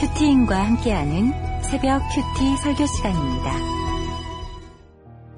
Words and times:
큐티인과 0.00 0.64
함께하는 0.64 1.32
새벽 1.60 2.00
큐티 2.14 2.56
설교 2.62 2.86
시간입니다. 2.86 3.52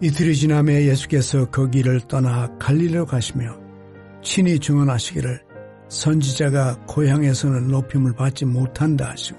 이틀이 0.02 0.34
지남에 0.34 0.84
예수께서 0.84 1.50
거기를 1.50 2.00
떠나 2.02 2.46
갈릴리로 2.58 3.06
가시며 3.06 3.56
친히 4.22 4.58
증언하시기를 4.58 5.40
선지자가 5.88 6.84
고향에서는 6.86 7.68
높임을 7.68 8.12
받지 8.12 8.44
못한다 8.44 9.08
하시고 9.08 9.38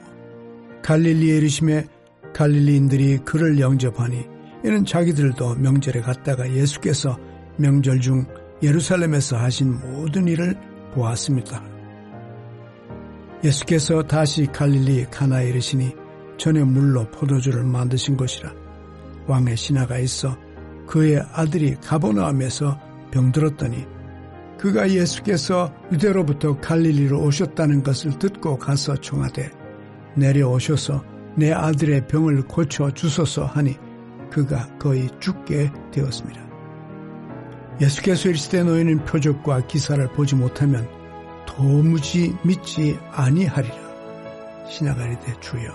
갈릴리에 0.82 1.38
이르심에 1.38 1.86
갈릴리인들이 2.34 3.20
그를 3.20 3.60
영접하니 3.60 4.26
이는 4.66 4.86
자기들도 4.86 5.56
명절에 5.56 6.02
갔다가 6.02 6.52
예수께서 6.52 7.16
명절 7.58 8.02
중 8.02 8.26
예루살렘에서 8.64 9.38
하신 9.38 9.80
모든 9.82 10.28
일을 10.28 10.56
보았습니다. 10.96 11.71
예수께서 13.44 14.04
다시 14.04 14.46
갈릴리 14.46 15.06
가나에 15.06 15.50
이르시니 15.50 15.96
전에 16.38 16.64
물로 16.64 17.10
포도주를 17.12 17.64
만드신 17.64 18.18
것이라 18.18 18.54
왕의 19.28 19.58
신하가 19.58 19.98
있어 20.00 20.38
그의 20.88 21.24
아들이 21.34 21.76
가보나움에서 21.76 22.80
병들었더니 23.12 23.86
그가 24.58 24.90
예수께서 24.90 25.74
유대로부터 25.92 26.60
갈릴리로 26.60 27.20
오셨다는 27.24 27.82
것을 27.82 28.20
듣고 28.20 28.58
가서 28.58 28.96
총하되 28.96 29.50
내려오셔서 30.16 31.04
내 31.36 31.52
아들의 31.52 32.08
병을 32.08 32.44
고쳐 32.44 32.92
주소서 32.92 33.46
하니 33.46 33.76
그가 34.30 34.68
거의 34.78 35.10
죽게 35.20 35.72
되었습니다. 35.92 36.42
예수께서 37.82 38.30
이르시되 38.30 38.64
너희는 38.64 39.06
표적과 39.06 39.66
기사를 39.68 40.08
보지 40.10 40.36
못하면 40.36 40.88
도무지 41.56 42.34
믿지 42.44 42.98
아니하리라. 43.12 43.76
신하가 44.70 45.04
이르되 45.04 45.40
주여 45.42 45.70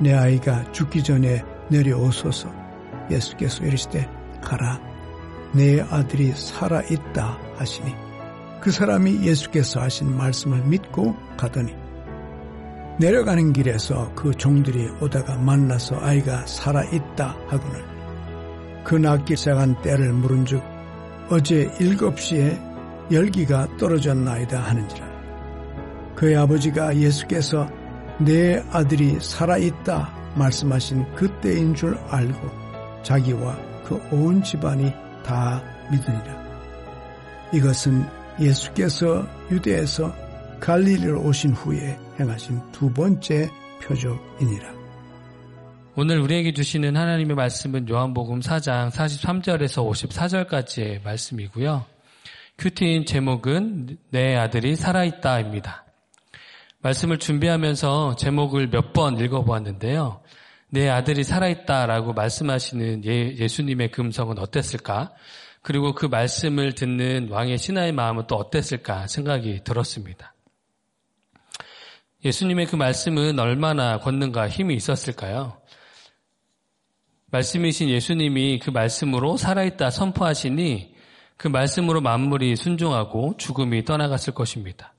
내 0.00 0.12
아이가 0.12 0.70
죽기 0.72 1.02
전에 1.02 1.44
내려오소서 1.68 2.52
예수께서 3.08 3.64
이르시되 3.64 4.08
가라 4.42 4.80
내 5.52 5.80
아들이 5.80 6.32
살아 6.32 6.82
있다 6.82 7.38
하시니 7.56 7.94
그 8.60 8.72
사람이 8.72 9.22
예수께서 9.22 9.80
하신 9.80 10.16
말씀을 10.16 10.64
믿고 10.64 11.14
가더니 11.36 11.74
내려가는 12.98 13.52
길에서 13.52 14.12
그 14.14 14.32
종들이 14.32 14.88
오다가 15.00 15.36
만나서 15.36 16.00
아이가 16.00 16.44
살아 16.46 16.82
있다 16.84 17.36
하고는 17.46 18.82
그 18.84 18.96
낳기 18.96 19.36
시작한 19.36 19.80
때를 19.82 20.12
물은 20.12 20.46
즉 20.46 20.62
어제 21.30 21.70
일곱 21.78 22.18
시에 22.18 22.58
열기가 23.10 23.76
떨어졌나이다 23.76 24.60
하는지라 24.60 25.10
그의 26.14 26.36
아버지가 26.36 26.96
예수께서 26.96 27.68
내 28.18 28.62
아들이 28.70 29.18
살아있다 29.20 30.34
말씀하신 30.36 31.14
그때인 31.14 31.74
줄 31.74 31.96
알고 32.08 32.48
자기와 33.02 33.70
그 33.84 33.98
온 34.12 34.40
집안이 34.42 34.92
다 35.24 35.62
믿으니라. 35.90 36.40
이것은 37.52 38.04
예수께서 38.40 39.26
유대에서 39.50 40.14
갈릴리로 40.60 41.22
오신 41.22 41.52
후에 41.52 41.98
행하신 42.20 42.60
두 42.70 42.92
번째 42.92 43.50
표적이니라. 43.82 44.72
오늘 45.96 46.20
우리에게 46.20 46.52
주시는 46.52 46.96
하나님의 46.96 47.34
말씀은 47.34 47.88
요한복음 47.88 48.40
4장 48.40 48.90
43절에서 48.90 49.84
54절까지의 49.90 51.02
말씀이고요. 51.02 51.84
큐티인 52.60 53.06
제목은 53.06 53.96
내 54.10 54.36
아들이 54.36 54.76
살아있다입니다. 54.76 55.86
말씀을 56.82 57.16
준비하면서 57.16 58.16
제목을 58.16 58.68
몇 58.68 58.92
번 58.92 59.18
읽어보았는데요. 59.18 60.20
내 60.68 60.90
아들이 60.90 61.24
살아있다라고 61.24 62.12
말씀하시는 62.12 63.02
예, 63.06 63.48
수님의 63.48 63.92
금성은 63.92 64.38
어땠을까? 64.38 65.14
그리고 65.62 65.94
그 65.94 66.04
말씀을 66.04 66.74
듣는 66.74 67.28
왕의 67.30 67.56
신하의 67.56 67.92
마음은 67.92 68.26
또 68.26 68.36
어땠을까 68.36 69.06
생각이 69.06 69.64
들었습니다. 69.64 70.34
예수님의 72.26 72.66
그 72.66 72.76
말씀은 72.76 73.38
얼마나 73.38 73.98
권능과 74.00 74.50
힘이 74.50 74.74
있었을까요? 74.74 75.62
말씀이신 77.30 77.88
예수님이 77.88 78.58
그 78.58 78.68
말씀으로 78.68 79.38
살아있다 79.38 79.88
선포하시니 79.88 80.89
그 81.40 81.48
말씀으로 81.48 82.02
만물이 82.02 82.54
순종하고 82.54 83.34
죽음이 83.38 83.86
떠나갔을 83.86 84.34
것입니다. 84.34 84.92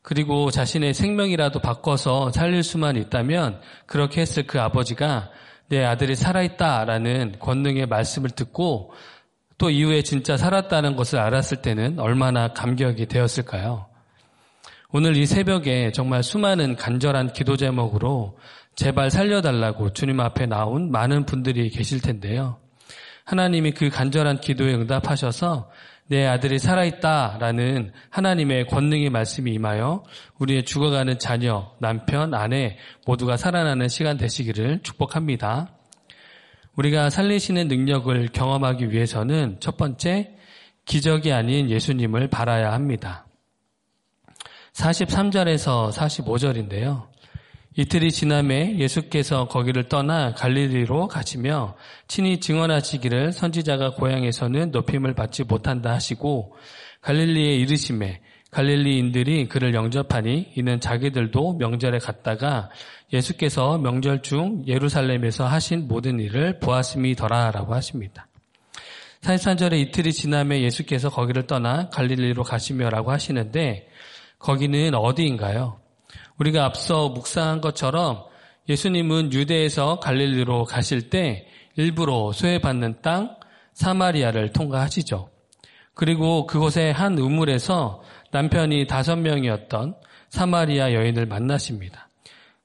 그리고 0.00 0.50
자신의 0.50 0.94
생명이라도 0.94 1.58
바꿔서 1.58 2.30
살릴 2.30 2.62
수만 2.62 2.96
있다면 2.96 3.60
그렇게 3.84 4.22
했을 4.22 4.46
그 4.46 4.58
아버지가 4.62 5.28
내 5.68 5.84
아들이 5.84 6.14
살아있다라는 6.14 7.36
권능의 7.38 7.84
말씀을 7.84 8.30
듣고 8.30 8.94
또 9.58 9.68
이후에 9.68 10.00
진짜 10.00 10.38
살았다는 10.38 10.96
것을 10.96 11.18
알았을 11.18 11.60
때는 11.60 11.98
얼마나 11.98 12.54
감격이 12.54 13.04
되었을까요? 13.04 13.84
오늘 14.90 15.18
이 15.18 15.26
새벽에 15.26 15.92
정말 15.92 16.22
수많은 16.22 16.76
간절한 16.76 17.34
기도 17.34 17.58
제목으로 17.58 18.38
제발 18.74 19.10
살려달라고 19.10 19.92
주님 19.92 20.20
앞에 20.20 20.46
나온 20.46 20.90
많은 20.90 21.26
분들이 21.26 21.68
계실 21.68 22.00
텐데요. 22.00 22.63
하나님이 23.24 23.72
그 23.72 23.88
간절한 23.88 24.40
기도에 24.40 24.74
응답하셔서 24.74 25.70
내 26.06 26.26
아들이 26.26 26.58
살아있다라는 26.58 27.92
하나님의 28.10 28.66
권능의 28.66 29.08
말씀이 29.08 29.52
임하여 29.52 30.04
우리의 30.38 30.64
죽어가는 30.64 31.18
자녀, 31.18 31.72
남편, 31.78 32.34
아내 32.34 32.76
모두가 33.06 33.38
살아나는 33.38 33.88
시간 33.88 34.18
되시기를 34.18 34.80
축복합니다. 34.82 35.72
우리가 36.76 37.08
살리시는 37.08 37.68
능력을 37.68 38.28
경험하기 38.32 38.90
위해서는 38.90 39.56
첫 39.60 39.76
번째, 39.78 40.36
기적이 40.84 41.32
아닌 41.32 41.70
예수님을 41.70 42.28
바라야 42.28 42.72
합니다. 42.72 43.26
43절에서 44.74 45.90
45절인데요. 45.92 47.06
이틀이 47.76 48.12
지남에 48.12 48.78
예수께서 48.78 49.48
거기를 49.48 49.88
떠나 49.88 50.32
갈릴리로 50.32 51.08
가시며 51.08 51.74
친히 52.06 52.38
증언하시기를 52.38 53.32
선지자가 53.32 53.94
고향에서는 53.94 54.70
높임을 54.70 55.14
받지 55.14 55.42
못한다 55.42 55.92
하시고 55.92 56.56
갈릴리에 57.00 57.56
이르심에 57.56 58.20
갈릴리인들이 58.52 59.48
그를 59.48 59.74
영접하니 59.74 60.52
이는 60.54 60.78
자기들도 60.78 61.54
명절에 61.54 61.98
갔다가 61.98 62.70
예수께서 63.12 63.78
명절 63.78 64.22
중 64.22 64.62
예루살렘에서 64.68 65.44
하신 65.44 65.88
모든 65.88 66.20
일을 66.20 66.60
보았음이더라라고 66.60 67.74
하십니다. 67.74 68.28
43절에 69.22 69.80
이틀이 69.80 70.12
지남에 70.12 70.62
예수께서 70.62 71.10
거기를 71.10 71.48
떠나 71.48 71.88
갈릴리로 71.88 72.44
가시며라고 72.44 73.10
하시는데 73.10 73.88
거기는 74.38 74.94
어디인가요? 74.94 75.83
우리가 76.38 76.64
앞서 76.64 77.08
묵상한 77.08 77.60
것처럼 77.60 78.24
예수님은 78.68 79.32
유대에서 79.32 80.00
갈릴리로 80.00 80.64
가실 80.64 81.10
때 81.10 81.46
일부러 81.76 82.32
소외받는 82.32 83.02
땅 83.02 83.36
사마리아를 83.74 84.52
통과하시죠. 84.52 85.28
그리고 85.94 86.46
그곳의 86.46 86.92
한 86.92 87.18
우물에서 87.18 88.02
남편이 88.32 88.86
다섯 88.86 89.16
명이었던 89.16 89.94
사마리아 90.28 90.92
여인을 90.92 91.26
만나십니다. 91.26 92.08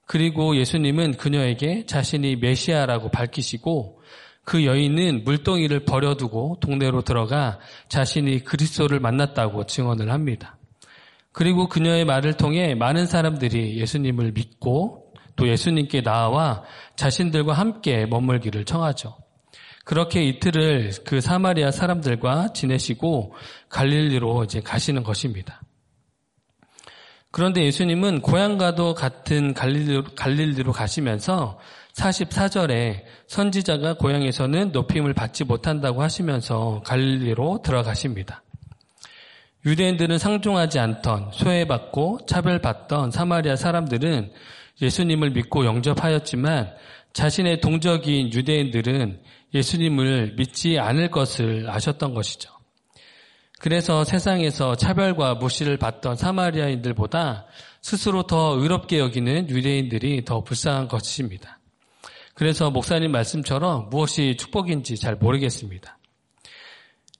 그리고 0.04 0.56
예수님은 0.56 1.12
그녀에게 1.16 1.86
자신이 1.86 2.36
메시아라고 2.36 3.10
밝히시고 3.10 4.00
그 4.42 4.66
여인은 4.66 5.22
물동이를 5.22 5.84
버려두고 5.84 6.58
동네로 6.60 7.02
들어가 7.02 7.60
자신이 7.88 8.40
그리스도를 8.40 8.98
만났다고 8.98 9.66
증언을 9.66 10.10
합니다. 10.10 10.56
그리고 11.32 11.68
그녀의 11.68 12.04
말을 12.04 12.34
통해 12.34 12.74
많은 12.74 13.06
사람들이 13.06 13.78
예수님을 13.78 14.32
믿고 14.32 15.14
또 15.36 15.48
예수님께 15.48 16.02
나와 16.02 16.62
자신들과 16.96 17.52
함께 17.52 18.06
머물기를 18.06 18.64
청하죠. 18.64 19.16
그렇게 19.84 20.22
이틀을 20.24 20.92
그 21.04 21.20
사마리아 21.20 21.70
사람들과 21.70 22.52
지내시고 22.52 23.34
갈릴리로 23.68 24.44
이제 24.44 24.60
가시는 24.60 25.02
것입니다. 25.02 25.62
그런데 27.32 27.64
예수님은 27.64 28.22
고향과도 28.22 28.94
같은 28.94 29.54
갈릴리로, 29.54 30.04
갈릴리로 30.16 30.72
가시면서 30.72 31.58
44절에 31.94 33.04
선지자가 33.28 33.94
고향에서는 33.94 34.72
높임을 34.72 35.14
받지 35.14 35.44
못한다고 35.44 36.02
하시면서 36.02 36.82
갈릴리로 36.84 37.62
들어가십니다. 37.62 38.42
유대인들은 39.64 40.18
상종하지 40.18 40.78
않던 40.78 41.32
소외받고 41.32 42.20
차별받던 42.26 43.10
사마리아 43.10 43.56
사람들은 43.56 44.32
예수님을 44.80 45.30
믿고 45.30 45.66
영접하였지만 45.66 46.72
자신의 47.12 47.60
동적인 47.60 48.32
유대인들은 48.32 49.20
예수님을 49.52 50.34
믿지 50.36 50.78
않을 50.78 51.10
것을 51.10 51.68
아셨던 51.68 52.14
것이죠. 52.14 52.50
그래서 53.58 54.04
세상에서 54.04 54.76
차별과 54.76 55.34
무시를 55.34 55.76
받던 55.76 56.16
사마리아인들보다 56.16 57.46
스스로 57.82 58.22
더 58.22 58.56
의롭게 58.58 58.98
여기는 58.98 59.50
유대인들이 59.50 60.24
더 60.24 60.42
불쌍한 60.42 60.88
것입니다. 60.88 61.58
그래서 62.32 62.70
목사님 62.70 63.12
말씀처럼 63.12 63.90
무엇이 63.90 64.36
축복인지 64.38 64.96
잘 64.96 65.16
모르겠습니다. 65.16 65.98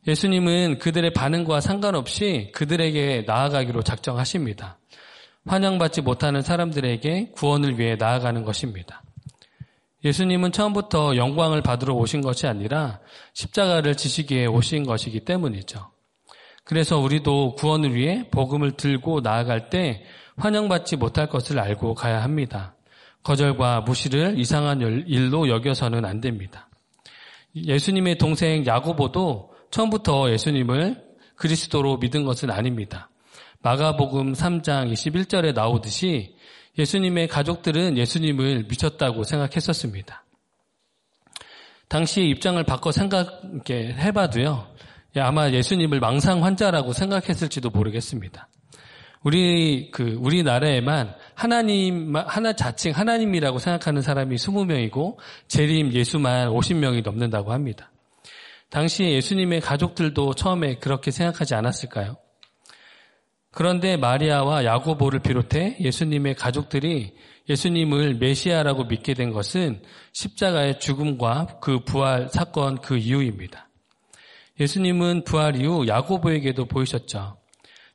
예수님은 0.07 0.79
그들의 0.79 1.13
반응과 1.13 1.61
상관없이 1.61 2.51
그들에게 2.55 3.25
나아가기로 3.27 3.83
작정하십니다. 3.83 4.79
환영받지 5.47 6.03
못하는 6.03 6.43
사람들에게 6.43 7.33
구원을 7.33 7.79
위해 7.79 7.97
나아가는 7.97 8.43
것입니다. 8.45 9.03
예수님은 10.05 10.53
처음부터 10.53 11.17
영광을 11.17 11.63
받으러 11.63 11.95
오신 11.95 12.23
것이 12.23 12.47
아니라 12.47 13.01
십자가를 13.35 13.97
지시기에 13.97 14.47
오신 14.47 14.85
것이기 14.85 15.21
때문이죠. 15.21 15.91
그래서 16.65 16.99
우리도 16.99 17.57
구원을 17.57 17.95
위해 17.95 18.27
복음을 18.31 18.73
들고 18.73 19.21
나아갈 19.21 19.69
때 19.69 20.05
환영받지 20.37 20.97
못할 20.97 21.29
것을 21.29 21.59
알고 21.59 21.95
가야 21.95 22.23
합니다. 22.23 22.75
거절과 23.23 23.83
무시를 23.83 24.39
이상한 24.39 24.81
일로 24.81 25.49
여겨서는 25.49 26.07
안 26.07 26.23
됩니다. 26.23 26.69
예수님의 27.55 28.17
동생 28.17 28.65
야고보도 28.65 29.50
처음부터 29.71 30.31
예수님을 30.33 31.03
그리스도로 31.37 31.99
믿은 31.99 32.25
것은 32.25 32.51
아닙니다. 32.51 33.11
마가복음 33.63 34.33
3장 34.33 34.93
21절에 34.93 35.55
나오듯이 35.55 36.35
예수님의 36.79 37.29
가족들은 37.29 37.99
예수님을 37.99 38.67
미쳤다고 38.69 39.25
생각했었습니다. 39.25 40.25
당시 41.89 42.23
입장을 42.23 42.63
바꿔 42.65 42.93
생각해 42.93 44.13
봐도요, 44.15 44.67
아마 45.17 45.51
예수님을 45.51 45.99
망상 45.99 46.45
환자라고 46.45 46.93
생각했을지도 46.93 47.71
모르겠습니다. 47.71 48.49
우리 49.23 49.91
그 49.91 50.17
우리나라에만 50.21 51.15
하나님 51.35 52.15
하나 52.17 52.53
자칭 52.55 52.93
하나님이라고 52.93 53.59
생각하는 53.59 54.01
사람이 54.01 54.37
20명이고 54.37 55.17
재림 55.49 55.93
예수만 55.93 56.49
50명이 56.49 57.05
넘는다고 57.05 57.53
합니다. 57.53 57.90
당시 58.71 59.03
예수님의 59.05 59.61
가족들도 59.61 60.35
처음에 60.35 60.77
그렇게 60.77 61.11
생각하지 61.11 61.55
않았을까요? 61.55 62.17
그런데 63.53 63.97
마리아와 63.97 64.65
야고보를 64.65 65.21
비롯해 65.21 65.77
예수님의 65.81 66.37
가족들이 66.37 67.13
예수님을 67.49 68.15
메시아라고 68.15 68.85
믿게 68.85 69.15
된 69.15 69.33
것은 69.33 69.83
십자가의 70.13 70.79
죽음과 70.79 71.59
그 71.61 71.81
부활 71.81 72.29
사건 72.29 72.81
그 72.81 72.97
이후입니다. 72.97 73.69
예수님은 74.61 75.25
부활 75.25 75.61
이후 75.61 75.89
야고보에게도 75.89 76.67
보이셨죠. 76.67 77.39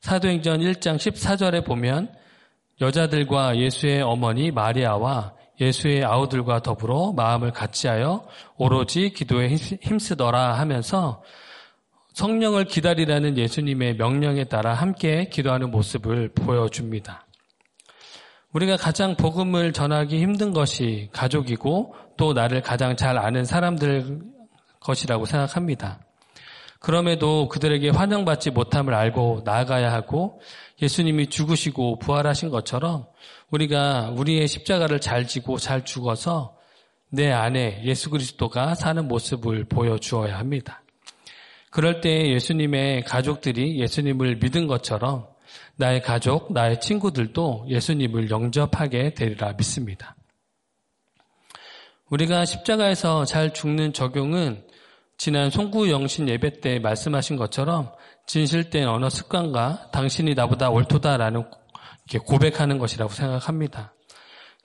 사도행전 0.01 0.59
1장 0.59 0.97
14절에 0.97 1.65
보면 1.65 2.13
여자들과 2.81 3.57
예수의 3.57 4.01
어머니 4.01 4.51
마리아와 4.51 5.35
예수의 5.59 6.03
아우들과 6.03 6.61
더불어 6.61 7.13
마음을 7.13 7.51
같이하여 7.51 8.27
오로지 8.57 9.11
기도에 9.11 9.55
힘쓰더라 9.55 10.59
하면서 10.59 11.23
성령을 12.13 12.65
기다리라는 12.65 13.37
예수님의 13.37 13.97
명령에 13.97 14.45
따라 14.45 14.73
함께 14.73 15.27
기도하는 15.29 15.71
모습을 15.71 16.29
보여줍니다. 16.33 17.25
우리가 18.53 18.77
가장 18.77 19.15
복음을 19.17 19.73
전하기 19.73 20.21
힘든 20.21 20.53
것이 20.53 21.09
가족이고 21.11 21.93
또 22.15 22.31
나를 22.31 22.61
가장 22.61 22.95
잘 22.95 23.17
아는 23.17 23.43
사람들 23.43 24.21
것이라고 24.79 25.25
생각합니다. 25.25 25.99
그럼에도 26.79 27.49
그들에게 27.49 27.89
환영받지 27.89 28.51
못함을 28.51 28.93
알고 28.93 29.41
나아가야 29.43 29.91
하고 29.91 30.39
예수님이 30.81 31.27
죽으시고 31.27 31.99
부활하신 31.99 32.49
것처럼 32.49 33.07
우리가 33.49 34.11
우리의 34.11 34.47
십자가를 34.47 34.99
잘 34.99 35.27
지고 35.27 35.57
잘 35.57 35.85
죽어서 35.85 36.57
내 37.09 37.31
안에 37.31 37.83
예수 37.85 38.09
그리스도가 38.09 38.75
사는 38.75 39.07
모습을 39.07 39.65
보여주어야 39.65 40.37
합니다. 40.37 40.83
그럴 41.71 42.01
때 42.01 42.31
예수님의 42.31 43.03
가족들이 43.03 43.79
예수님을 43.79 44.37
믿은 44.37 44.67
것처럼 44.67 45.27
나의 45.77 46.01
가족, 46.01 46.51
나의 46.53 46.79
친구들도 46.79 47.65
예수님을 47.69 48.29
영접하게 48.29 49.13
되리라 49.13 49.53
믿습니다. 49.53 50.15
우리가 52.09 52.45
십자가에서 52.45 53.25
잘 53.25 53.53
죽는 53.53 53.93
적용은 53.93 54.63
지난 55.17 55.49
송구영신 55.49 56.27
예배 56.29 56.59
때 56.61 56.79
말씀하신 56.79 57.37
것처럼 57.37 57.91
진실된 58.27 58.87
언어 58.87 59.09
습관과 59.09 59.89
당신이 59.91 60.33
나보다 60.35 60.69
옳도다라는 60.69 61.45
고백하는 62.25 62.77
것이라고 62.77 63.11
생각합니다. 63.11 63.93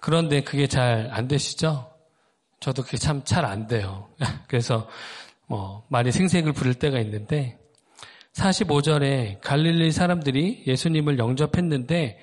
그런데 0.01 0.43
그게 0.43 0.67
잘 0.67 1.09
안 1.13 1.29
되시죠? 1.29 1.91
저도 2.61 2.83
그게 2.83 2.97
참 2.97 3.23
잘 3.25 3.45
안 3.45 3.67
돼요. 3.67 4.09
그래서 4.49 4.89
뭐 5.47 5.85
많이 5.89 6.13
생색을 6.13 6.53
부릴 6.53 6.75
때가 6.75 6.99
있는데 7.01 7.59
45절에 8.35 9.41
갈릴리 9.41 9.93
사람들이 9.93 10.65
예수님을 10.67 11.19
영접했는데 11.19 12.19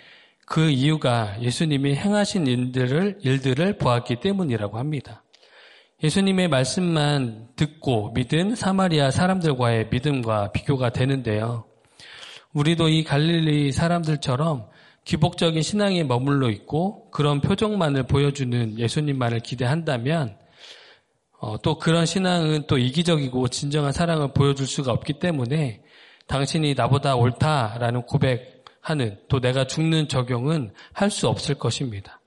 그 0.45 0.69
이유가 0.69 1.35
예수님이 1.41 1.95
행하신 1.95 2.47
일들을 2.47 3.19
일들을 3.21 3.77
보았기 3.77 4.21
때문이라고 4.21 4.77
합니다. 4.77 5.23
예수님의 6.03 6.47
말씀만 6.49 7.47
듣고 7.55 8.11
믿은 8.11 8.55
사마리아 8.55 9.09
사람들과의 9.09 9.87
믿음과 9.89 10.51
비교가 10.51 10.91
되는데요. 10.91 11.65
우리도 12.53 12.89
이 12.89 13.03
갈릴리 13.03 13.71
사람들처럼 13.71 14.67
기복적인 15.05 15.63
신앙에 15.63 16.03
머물러 16.03 16.51
있고 16.51 17.09
그런 17.09 17.41
표정만을 17.41 18.03
보여주는 18.03 18.77
예수님만을 18.77 19.39
기대한다면 19.39 20.37
어, 21.39 21.59
또 21.61 21.79
그런 21.79 22.05
신앙은 22.05 22.65
또 22.67 22.77
이기적이고 22.77 23.47
진정한 23.47 23.91
사랑을 23.91 24.33
보여줄 24.33 24.67
수가 24.67 24.91
없기 24.91 25.13
때문에 25.13 25.81
당신이 26.27 26.75
나보다 26.75 27.15
옳다라는 27.15 28.03
고백하는 28.03 29.17
또 29.29 29.39
내가 29.39 29.65
죽는 29.65 30.09
적용은 30.09 30.73
할 30.93 31.09
수 31.09 31.27
없을 31.27 31.55
것입니다. 31.55 32.19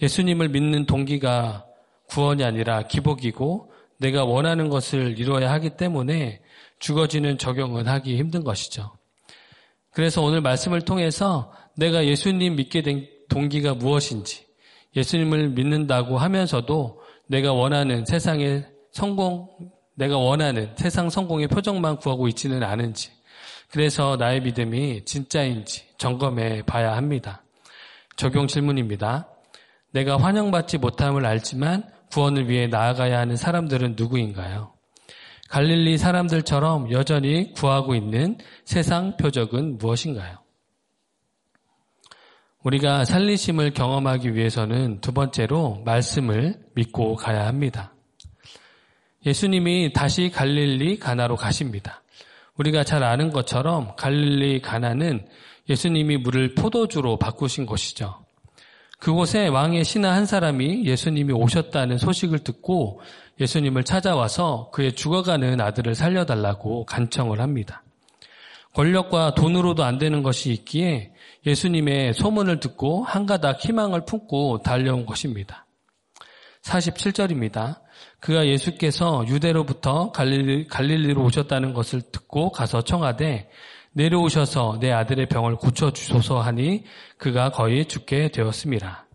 예수님을 0.00 0.48
믿는 0.48 0.86
동기가 0.86 1.65
구원이 2.08 2.44
아니라 2.44 2.82
기복이고 2.82 3.72
내가 3.98 4.24
원하는 4.24 4.68
것을 4.68 5.18
이루어야 5.18 5.50
하기 5.52 5.70
때문에 5.70 6.40
죽어지는 6.78 7.38
적용은 7.38 7.88
하기 7.88 8.16
힘든 8.16 8.44
것이죠. 8.44 8.92
그래서 9.90 10.22
오늘 10.22 10.40
말씀을 10.40 10.82
통해서 10.82 11.52
내가 11.76 12.04
예수님 12.04 12.56
믿게 12.56 12.82
된 12.82 13.08
동기가 13.28 13.74
무엇인지 13.74 14.46
예수님을 14.94 15.50
믿는다고 15.50 16.18
하면서도 16.18 17.02
내가 17.26 17.52
원하는 17.52 18.04
세상의 18.04 18.66
성공, 18.92 19.48
내가 19.94 20.16
원하는 20.16 20.70
세상 20.76 21.10
성공의 21.10 21.48
표정만 21.48 21.96
구하고 21.96 22.28
있지는 22.28 22.62
않은지, 22.62 23.10
그래서 23.70 24.16
나의 24.16 24.40
믿음이 24.42 25.04
진짜인지 25.04 25.84
점검해 25.98 26.62
봐야 26.62 26.96
합니다. 26.96 27.42
적용 28.16 28.46
질문입니다. 28.46 29.28
내가 29.90 30.16
환영받지 30.16 30.78
못함을 30.78 31.26
알지만 31.26 31.84
구원을 32.12 32.48
위해 32.48 32.66
나아가야 32.66 33.18
하는 33.18 33.36
사람들은 33.36 33.94
누구인가요? 33.96 34.72
갈릴리 35.48 35.96
사람들처럼 35.98 36.90
여전히 36.90 37.52
구하고 37.52 37.94
있는 37.94 38.38
세상 38.64 39.16
표적은 39.16 39.78
무엇인가요? 39.78 40.38
우리가 42.62 43.04
살리심을 43.04 43.74
경험하기 43.74 44.34
위해서는 44.34 45.00
두 45.00 45.12
번째로 45.12 45.82
말씀을 45.84 46.58
믿고 46.74 47.14
가야 47.14 47.46
합니다. 47.46 47.94
예수님이 49.24 49.92
다시 49.92 50.30
갈릴리 50.30 50.98
가나로 50.98 51.36
가십니다. 51.36 52.02
우리가 52.56 52.82
잘 52.82 53.04
아는 53.04 53.30
것처럼 53.30 53.94
갈릴리 53.96 54.62
가나는 54.62 55.28
예수님이 55.68 56.16
물을 56.16 56.54
포도주로 56.54 57.18
바꾸신 57.18 57.66
곳이죠. 57.66 58.25
그곳에 58.98 59.48
왕의 59.48 59.84
신하 59.84 60.12
한 60.12 60.26
사람이 60.26 60.84
예수님이 60.86 61.32
오셨다는 61.32 61.98
소식을 61.98 62.40
듣고 62.40 63.00
예수님을 63.38 63.84
찾아와서 63.84 64.70
그의 64.72 64.94
죽어가는 64.94 65.60
아들을 65.60 65.94
살려달라고 65.94 66.86
간청을 66.86 67.40
합니다. 67.40 67.82
권력과 68.72 69.34
돈으로도 69.34 69.84
안 69.84 69.98
되는 69.98 70.22
것이 70.22 70.52
있기에 70.52 71.12
예수님의 71.46 72.14
소문을 72.14 72.60
듣고 72.60 73.04
한가닥 73.04 73.64
희망을 73.64 74.04
품고 74.04 74.62
달려온 74.62 75.06
것입니다. 75.06 75.66
47절입니다. 76.62 77.80
그가 78.20 78.46
예수께서 78.46 79.24
유대로부터 79.28 80.10
갈릴리, 80.10 80.66
갈릴리로 80.66 81.22
오셨다는 81.22 81.72
것을 81.72 82.02
듣고 82.10 82.50
가서 82.50 82.82
청하되 82.82 83.48
내려오셔서 83.96 84.76
내 84.78 84.92
아들의 84.92 85.26
병을 85.26 85.56
고쳐주소서 85.56 86.40
하니 86.40 86.84
그가 87.16 87.50
거의 87.50 87.86
죽게 87.86 88.28
되었습니다. 88.28 89.06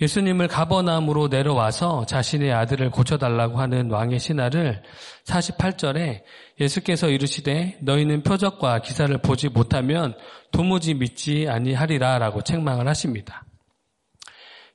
예수님을 0.00 0.48
가버나움으로 0.48 1.28
내려와서 1.28 2.06
자신의 2.06 2.54
아들을 2.54 2.90
고쳐달라고 2.90 3.60
하는 3.60 3.90
왕의 3.90 4.18
신하를 4.18 4.82
48절에 5.26 6.22
예수께서 6.58 7.10
이르시되 7.10 7.76
너희는 7.82 8.22
표적과 8.22 8.78
기사를 8.78 9.14
보지 9.18 9.50
못하면 9.50 10.14
도무지 10.52 10.94
믿지 10.94 11.46
아니하리라 11.46 12.18
라고 12.18 12.40
책망을 12.40 12.88
하십니다. 12.88 13.44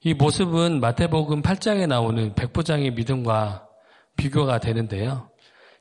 이 0.03 0.13
모습은 0.13 0.79
마태복음 0.79 1.41
8장에 1.41 1.87
나오는 1.87 2.35
백부장의 2.35 2.91
믿음과 2.91 3.67
비교가 4.15 4.59
되는데요. 4.59 5.31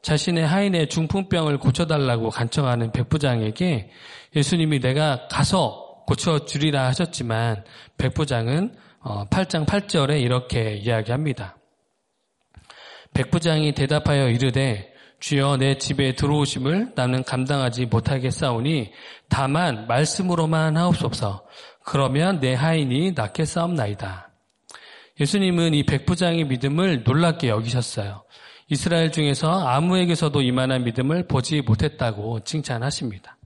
자신의 0.05 0.47
하인의 0.47 0.89
중풍병을 0.91 1.59
고쳐달라고 1.59 2.29
간청하는 2.29 2.93
백부장에게 2.93 3.89
예수님이 4.37 4.81
내가 4.81 5.29
가서 5.29 6.05
고쳐주리라 6.07 6.85
하셨지만 6.89 7.65
백부장은 7.97 8.77
8장 9.03 9.63
어, 9.63 9.65
8절에 9.65 10.21
이렇게 10.21 10.75
이야기합니다. 10.75 11.57
백부장이 13.15 13.73
대답하여 13.73 14.29
이르되 14.29 14.93
주여 15.21 15.57
내 15.57 15.79
집에 15.79 16.15
들어오심을 16.15 16.93
나는 16.95 17.25
감당하지 17.25 17.87
못하겠사오니 17.87 18.93
다만 19.31 19.87
말씀으로만 19.87 20.77
하옵소서 20.77 21.47
그러면 21.83 22.41
내 22.41 22.53
하인이 22.53 23.13
낫게 23.13 23.47
싸움나이다. 23.47 24.29
예수님은 25.19 25.73
이 25.73 25.87
백부장의 25.87 26.45
믿음을 26.45 27.05
놀랍게 27.05 27.49
여기셨어요. 27.49 28.25
이스라엘 28.75 29.13
중에서 29.13 29.69
아무에게서도 29.69 30.43
이만한 30.43 30.83
믿음을 30.83 31.29
보지 31.29 31.63
못했다고 31.63 32.41
칭찬하십니다. 32.41 33.37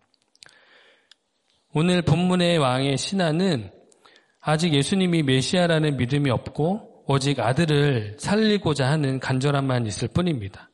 오늘 1.74 2.00
본문의 2.00 2.56
왕의 2.56 2.96
신하는 2.96 3.70
아직 4.40 4.72
예수님이 4.72 5.22
메시아라는 5.24 5.98
믿음이 5.98 6.30
없고 6.30 7.04
오직 7.06 7.40
아들을 7.40 8.16
살리고자 8.18 8.88
하는 8.88 9.20
간절함만 9.20 9.86
있을 9.86 10.08
뿐입니다. 10.08 10.70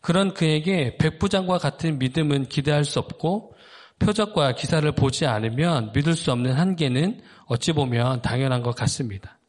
그런 0.00 0.34
그에게 0.34 0.96
백부장과 0.96 1.58
같은 1.58 1.98
믿음은 1.98 2.46
기대할 2.46 2.84
수 2.84 3.00
없고 3.00 3.56
표적과 3.98 4.54
기사를 4.54 4.88
보지 4.92 5.26
않으면 5.26 5.90
믿을 5.96 6.14
수 6.14 6.30
없는 6.30 6.52
한계는 6.52 7.22
어찌 7.46 7.72
보면 7.72 8.22
당연한 8.22 8.62
것 8.62 8.76
같습니다. 8.76 9.40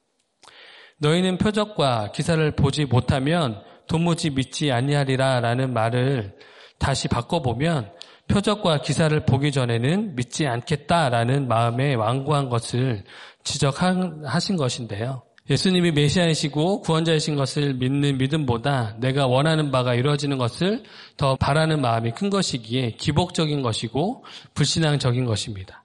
너희는 0.98 1.38
표적과 1.38 2.12
기사를 2.12 2.55
보지 2.55 2.86
못하면 2.86 3.69
도무지 3.91 4.29
믿지 4.29 4.71
아니하리라 4.71 5.41
라는 5.41 5.74
말을 5.74 6.33
다시 6.79 7.10
바꿔보면 7.10 7.91
표적과 8.29 8.81
기사를 8.81 9.19
보기 9.25 9.51
전에는 9.51 10.15
믿지 10.15 10.48
않겠다라는 10.48 11.50
마음에 11.50 11.95
완고한 11.95 12.48
것을 12.48 13.03
지적하신 13.43 14.55
것인데요. 14.55 15.24
예수님이 15.50 15.91
메시아이시고 15.91 16.79
구원자이신 16.83 17.36
것을 17.36 17.74
믿는 17.74 18.17
믿음보다 18.17 18.95
내가 19.01 19.27
원하는 19.27 19.71
바가 19.71 19.95
이루어지는 19.95 20.38
것을 20.38 20.83
더 21.17 21.36
바라는 21.36 21.81
마음이 21.81 22.12
큰 22.12 22.29
것이기에 22.29 22.91
기복적인 22.91 23.62
것이고 23.62 24.24
불신앙적인 24.53 25.25
것입니다. 25.25 25.83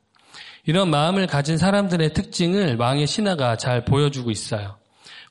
이런 0.64 0.90
마음을 0.90 1.26
가진 1.26 1.58
사람들의 1.58 2.12
특징을 2.12 2.76
왕의 2.76 3.08
신하가 3.08 3.56
잘 3.56 3.84
보여주고 3.84 4.30
있어요. 4.30 4.76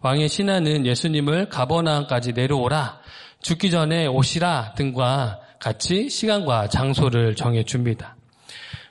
왕의 0.06 0.30
신하는 0.30 0.86
예수님을 0.86 1.50
가버나움까지 1.50 2.34
내려오라, 2.34 3.00
죽기 3.42 3.72
전에 3.72 4.06
오시라 4.06 4.76
등과 4.78 5.40
같이 5.60 6.12
시간과 6.12 6.70
장소를 6.70 7.34
정해 7.34 7.64
줍니다. 7.64 8.16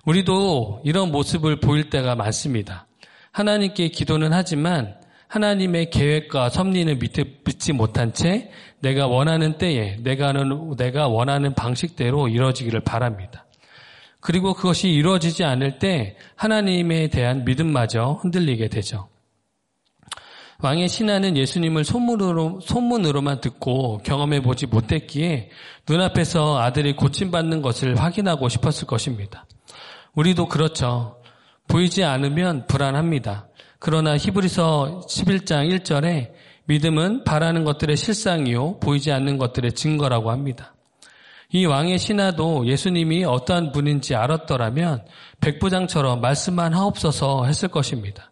우리도 0.06 0.82
이런 0.84 1.12
모습을 1.12 1.60
보일 1.60 1.88
때가 1.88 2.16
많습니다. 2.16 2.88
하나님께 3.30 3.90
기도는 3.90 4.32
하지만 4.32 4.96
하나님의 5.28 5.90
계획과 5.90 6.48
섭리는 6.48 6.98
믿지 6.98 7.72
못한 7.72 8.12
채 8.12 8.50
내가 8.80 9.06
원하는 9.06 9.56
때에 9.56 9.98
내가, 10.02 10.32
내가 10.76 11.06
원하는 11.06 11.54
방식대로 11.54 12.26
이루어지기를 12.26 12.80
바랍니다. 12.80 13.46
그리고 14.18 14.52
그것이 14.52 14.90
이루어지지 14.90 15.44
않을 15.44 15.78
때 15.78 16.16
하나님에 16.34 17.06
대한 17.06 17.44
믿음마저 17.44 18.18
흔들리게 18.20 18.66
되죠. 18.66 19.13
왕의 20.64 20.88
신하는 20.88 21.36
예수님을 21.36 21.84
소문으로, 21.84 22.60
소문으로만 22.62 23.42
듣고 23.42 23.98
경험해 23.98 24.40
보지 24.40 24.64
못했기에 24.64 25.50
눈앞에서 25.86 26.58
아들이 26.58 26.96
고침받는 26.96 27.60
것을 27.60 28.00
확인하고 28.00 28.48
싶었을 28.48 28.86
것입니다. 28.86 29.44
우리도 30.14 30.48
그렇죠. 30.48 31.20
보이지 31.68 32.02
않으면 32.04 32.66
불안합니다. 32.66 33.46
그러나 33.78 34.16
히브리서 34.16 35.02
11장 35.06 35.68
1절에 35.68 36.30
믿음은 36.64 37.24
바라는 37.24 37.64
것들의 37.64 37.94
실상이요 37.94 38.78
보이지 38.80 39.12
않는 39.12 39.36
것들의 39.36 39.72
증거라고 39.72 40.30
합니다. 40.30 40.74
이 41.52 41.66
왕의 41.66 41.98
신하도 41.98 42.68
예수님이 42.68 43.26
어떠한 43.26 43.72
분인지 43.72 44.14
알았더라면 44.14 45.04
백부장처럼 45.42 46.22
말씀만 46.22 46.72
하옵소서 46.72 47.44
했을 47.44 47.68
것입니다. 47.68 48.30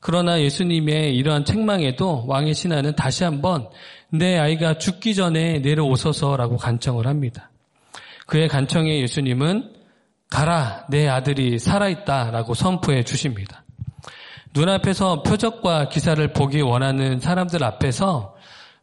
그러나 0.00 0.40
예수님의 0.40 1.16
이러한 1.16 1.44
책망에도 1.44 2.24
왕의 2.26 2.54
신하는 2.54 2.94
다시 2.94 3.24
한번 3.24 3.68
내 4.10 4.38
아이가 4.38 4.78
죽기 4.78 5.14
전에 5.14 5.58
내려오소서라고 5.58 6.56
간청을 6.56 7.06
합니다. 7.06 7.50
그의 8.26 8.48
간청에 8.48 9.00
예수님은 9.00 9.72
가라, 10.30 10.86
내 10.90 11.08
아들이 11.08 11.58
살아있다라고 11.58 12.54
선포해 12.54 13.02
주십니다. 13.02 13.64
눈앞에서 14.54 15.22
표적과 15.22 15.88
기사를 15.88 16.32
보기 16.32 16.60
원하는 16.60 17.20
사람들 17.20 17.64
앞에서 17.64 18.36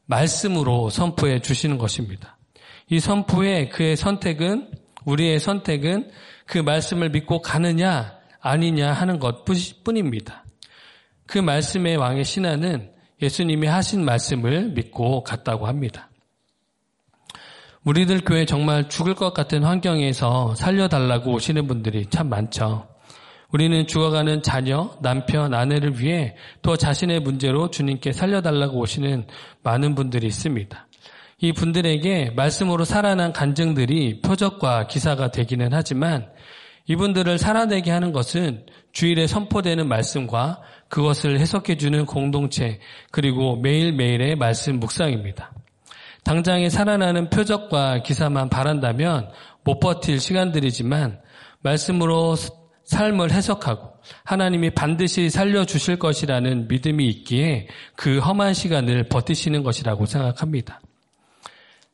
말씀으로 0.06 0.90
선포해 0.90 1.40
주시는 1.40 1.78
것입니다. 1.78 2.38
이 2.90 3.00
선포에 3.00 3.70
그의 3.70 3.96
선택은, 3.96 4.72
우리의 5.06 5.40
선택은 5.40 6.12
그 6.46 6.60
말씀을 6.60 7.10
믿고 7.10 7.42
가느냐, 7.42 8.16
아니냐 8.40 8.94
하는 8.94 9.20
것 9.20 9.44
뿐입니다. 9.84 10.45
그 11.28 11.38
말씀의 11.38 11.98
왕의 11.98 12.24
신하는 12.24 12.92
예수님이 13.22 13.68
하신 13.68 14.04
말씀을 14.04 14.70
믿고 14.70 15.24
갔다고 15.24 15.68
합니다. 15.68 16.10
우리들 17.84 18.22
교회 18.22 18.46
정말 18.46 18.90
죽을 18.90 19.14
것 19.14 19.34
같은 19.34 19.64
환경에서 19.64 20.56
살려달라고 20.56 21.32
오시는 21.34 21.68
분들이 21.68 22.08
참 22.08 22.30
많죠. 22.30 22.88
우리는 23.52 23.86
죽어가는 23.86 24.42
자녀, 24.42 24.98
남편, 25.02 25.54
아내를 25.54 26.02
위해 26.02 26.36
또 26.62 26.76
자신의 26.76 27.22
문제로 27.22 27.70
주님께 27.70 28.12
살려달라고 28.12 28.80
오시는 28.80 29.28
많은 29.64 29.96
분들이 29.96 30.28
있습니다. 30.28 30.88
이 31.40 31.52
분들에게 31.54 32.32
말씀으로 32.36 32.86
살아난 32.86 33.34
간증들이 33.34 34.22
표적과 34.22 34.88
기사가 34.88 35.32
되기는 35.32 35.70
하지만 35.72 36.28
이분들을 36.88 37.38
살아내게 37.38 37.92
하는 37.92 38.12
것은 38.12 38.66
주일에 38.92 39.28
선포되는 39.28 39.88
말씀과 39.88 40.62
그것을 40.88 41.40
해석해주는 41.40 42.06
공동체 42.06 42.80
그리고 43.12 43.56
매일매일의 43.58 44.36
말씀 44.36 44.80
묵상입니다. 44.80 45.52
당장에 46.24 46.70
살아나는 46.70 47.30
표적과 47.30 48.04
기사만 48.04 48.50
바란다면 48.50 49.30
못 49.64 49.80
버틸 49.80 50.20
시간들이지만 50.20 51.20
말씀으로 51.62 52.36
삶을 52.86 53.32
해석하고 53.32 53.94
하나님이 54.24 54.72
반드시 54.72 55.30
살려주실 55.30 55.98
것이라는 55.98 56.68
믿음이 56.68 57.08
있기에 57.10 57.68
그 57.96 58.20
험한 58.20 58.54
시간을 58.54 59.10
버티시는 59.10 59.64
것이라고 59.64 60.06
생각합니다. 60.06 60.80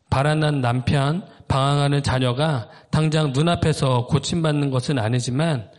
바란난 0.10 0.60
남편, 0.60 1.26
방황하는 1.52 2.02
자녀가 2.02 2.70
당장 2.92 3.34
눈앞에서 3.34 4.06
고침받는 4.06 4.72
것은 4.72 4.98
아니지만 4.98 5.70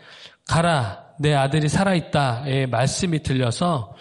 가라, 0.46 1.02
내 1.18 1.32
아들이 1.32 1.66
살아있다의 1.70 2.66
말씀이 2.66 3.22
들려서 3.22 3.94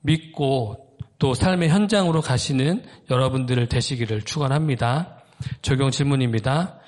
믿고 0.00 0.96
또 1.20 1.34
삶의 1.34 1.68
현장으로 1.68 2.22
가시는 2.22 2.84
여러분들을 3.08 3.68
되시기를 3.68 4.22
축원합니다. 4.22 5.22
적용 5.62 5.92
질문입니다. 5.92 6.80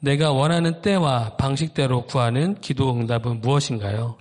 내가 0.00 0.32
원하는 0.32 0.82
때와 0.82 1.36
방식대로 1.36 2.04
구하는 2.04 2.60
기도 2.60 2.92
응답은 2.92 3.40
무엇인가요? 3.40 4.18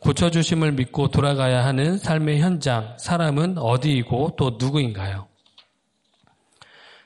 고쳐주심을 0.00 0.72
믿고 0.72 1.08
돌아가야 1.08 1.64
하는 1.64 1.96
삶의 1.96 2.40
현장, 2.40 2.96
사람은 2.98 3.56
어디이고 3.58 4.34
또 4.36 4.56
누구인가요? 4.58 5.28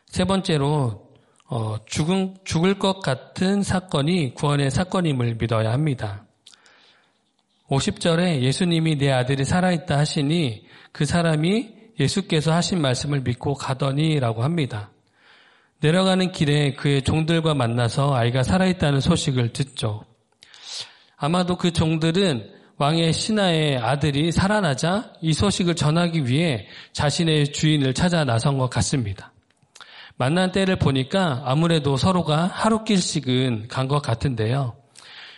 세 0.06 0.24
번째로, 0.24 1.07
어, 1.50 1.76
죽은, 1.86 2.36
죽을 2.44 2.78
것 2.78 3.00
같은 3.00 3.62
사건이 3.62 4.34
구원의 4.34 4.70
사건임을 4.70 5.36
믿어야 5.40 5.72
합니다. 5.72 6.24
50절에 7.68 8.40
예수님이 8.42 8.96
내 8.96 9.10
아들이 9.10 9.44
살아있다 9.44 9.96
하시니 9.96 10.66
그 10.92 11.04
사람이 11.04 11.70
예수께서 11.98 12.52
하신 12.52 12.80
말씀을 12.80 13.20
믿고 13.20 13.54
가더니 13.54 14.20
라고 14.20 14.42
합니다. 14.42 14.90
내려가는 15.80 16.32
길에 16.32 16.74
그의 16.74 17.02
종들과 17.02 17.54
만나서 17.54 18.14
아이가 18.14 18.42
살아있다는 18.42 19.00
소식을 19.00 19.52
듣죠. 19.52 20.04
아마도 21.16 21.56
그 21.56 21.72
종들은 21.72 22.58
왕의 22.76 23.12
신하의 23.12 23.78
아들이 23.78 24.30
살아나자 24.32 25.12
이 25.20 25.32
소식을 25.32 25.74
전하기 25.74 26.26
위해 26.26 26.66
자신의 26.92 27.52
주인을 27.52 27.94
찾아 27.94 28.24
나선 28.24 28.58
것 28.58 28.70
같습니다. 28.70 29.32
만난 30.18 30.50
때를 30.50 30.76
보니까 30.76 31.42
아무래도 31.46 31.96
서로가 31.96 32.50
하루 32.52 32.82
길씩은 32.84 33.68
간 33.68 33.86
것 33.88 34.02
같은데요. 34.02 34.76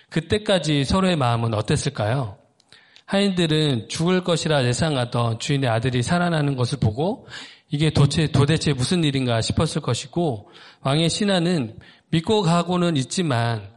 그때까지 0.08 0.84
서로의 0.84 1.16
마음은 1.16 1.54
어땠을까요? 1.54 2.38
하인들은 3.04 3.88
죽을 3.88 4.25
것이라 4.25 4.64
예상하던 4.64 5.38
주인의 5.38 5.68
아들이 5.68 6.02
살아나는 6.02 6.56
것을 6.56 6.78
보고 6.80 7.28
이게 7.68 7.90
도대체, 7.90 8.28
도대체 8.28 8.72
무슨 8.72 9.04
일인가 9.04 9.40
싶었을 9.40 9.82
것이고 9.82 10.50
왕의 10.80 11.10
신하는 11.10 11.78
믿고 12.08 12.42
가고는 12.42 12.96
있지만 12.96 13.68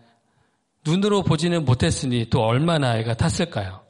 눈으로 0.86 1.24
보지는 1.24 1.66
못했으니 1.66 2.30
또 2.30 2.42
얼마나 2.42 2.98
애가 2.98 3.16
탔을까요? 3.16 3.82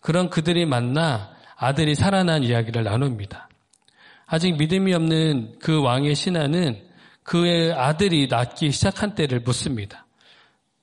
그런 0.00 0.28
그들이 0.28 0.66
만나 0.66 1.30
아들이 1.56 1.94
살아난 1.94 2.42
이야기를 2.44 2.84
나눕니다. 2.84 3.48
아직 4.34 4.56
믿음이 4.56 4.92
없는 4.92 5.60
그 5.60 5.80
왕의 5.80 6.16
신하는 6.16 6.82
그의 7.22 7.72
아들이 7.72 8.26
낳기 8.26 8.72
시작한 8.72 9.14
때를 9.14 9.38
묻습니다. 9.40 10.06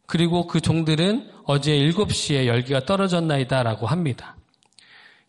그리고 0.07 0.47
그 0.47 0.61
종들은 0.61 1.29
어제 1.43 1.73
7시에 1.73 2.45
열기가 2.45 2.85
떨어졌나이다 2.85 3.63
라고 3.63 3.87
합니다. 3.87 4.37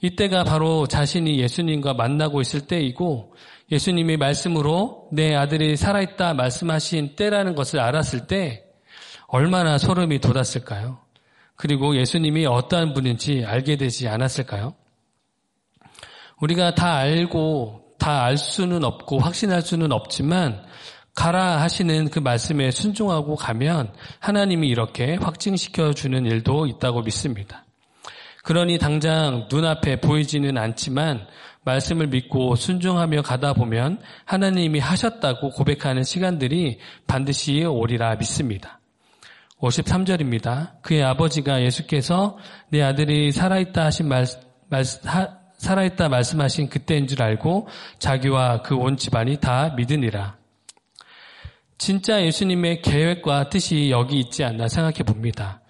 이때가 0.02 0.44
바로 0.44 0.86
자신이 0.86 1.40
예수님과 1.40 1.94
만나고 1.94 2.40
있을 2.40 2.68
때이고 2.68 3.34
예수님이 3.72 4.16
말씀으로 4.16 5.08
내 5.10 5.34
아들이 5.34 5.76
살아있다 5.76 6.34
말씀하신 6.34 7.16
때라는 7.16 7.56
것을 7.56 7.80
알았을 7.80 8.28
때 8.28 8.66
얼마나 9.26 9.78
소름이 9.78 10.20
돋았을까요? 10.20 11.00
그리고 11.56 11.96
예수님이 11.96 12.46
어떠한 12.46 12.94
분인지 12.94 13.44
알게 13.44 13.76
되지 13.78 14.06
않았을까요? 14.06 14.74
우리가 16.40 16.76
다 16.76 16.94
알고 16.94 17.81
다 18.02 18.24
알 18.24 18.36
수는 18.36 18.82
없고 18.82 19.20
확신할 19.20 19.62
수는 19.62 19.92
없지만 19.92 20.64
가라 21.14 21.60
하시는 21.60 22.10
그 22.10 22.18
말씀에 22.18 22.72
순종하고 22.72 23.36
가면 23.36 23.92
하나님이 24.18 24.66
이렇게 24.66 25.14
확증시켜 25.14 25.92
주는 25.92 26.26
일도 26.26 26.66
있다고 26.66 27.02
믿습니다. 27.02 27.64
그러니 28.42 28.78
당장 28.78 29.46
눈앞에 29.48 30.00
보이지는 30.00 30.58
않지만 30.58 31.26
말씀을 31.64 32.08
믿고 32.08 32.56
순종하며 32.56 33.22
가다 33.22 33.52
보면 33.52 34.00
하나님이 34.24 34.80
하셨다고 34.80 35.50
고백하는 35.50 36.02
시간들이 36.02 36.80
반드시 37.06 37.62
오리라 37.62 38.16
믿습니다. 38.16 38.80
53절입니다. 39.60 40.82
그의 40.82 41.04
아버지가 41.04 41.62
예수께서 41.62 42.36
내 42.68 42.82
아들이 42.82 43.30
살아있다 43.30 43.84
하신 43.84 44.08
말, 44.08 44.26
말 44.68 44.82
하, 45.04 45.41
살아있다 45.62 46.08
말씀하신 46.08 46.68
그때인 46.68 47.06
줄 47.06 47.22
알고 47.22 47.68
자기와 47.98 48.62
그 48.62 48.76
온 48.76 48.96
집안이 48.96 49.36
다 49.36 49.72
믿으니라. 49.76 50.36
진짜 51.78 52.24
예수님의 52.24 52.82
계획과 52.82 53.48
뜻이 53.48 53.90
여기 53.90 54.18
있지 54.18 54.42
않나 54.42 54.66
생각해 54.66 55.04
봅니다. 55.04 55.60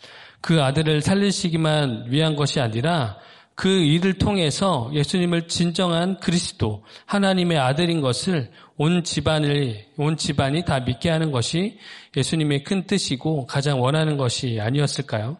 그 0.41 0.63
아들을 0.63 1.03
살리시기만 1.03 2.07
위한 2.09 2.37
것이 2.37 2.59
아니라 2.59 3.19
그 3.55 3.69
일을 3.69 4.15
통해서 4.15 4.91
예수님을 4.95 5.47
진정한 5.47 6.19
그리스도, 6.21 6.85
하나님의 7.05 7.59
아들인 7.59 8.01
것을 8.01 8.51
온 8.79 9.05
집안을, 9.05 9.89
온 9.99 10.17
집안이 10.17 10.65
다 10.65 10.81
믿게 10.81 11.11
하는 11.11 11.33
것이 11.33 11.79
예수님의 12.17 12.65
큰 12.65 12.87
뜻이고 12.87 13.47
가장 13.47 13.81
원하는 13.83 14.17
것이 14.17 14.59
아니었을까요? 14.59 15.37